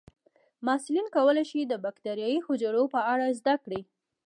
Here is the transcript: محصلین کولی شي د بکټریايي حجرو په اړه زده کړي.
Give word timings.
محصلین 0.65 1.07
کولی 1.15 1.43
شي 1.51 1.59
د 1.67 1.73
بکټریايي 1.83 2.37
حجرو 2.47 2.83
په 2.93 2.99
اړه 3.11 3.25
زده 3.39 3.55
کړي. 3.63 3.81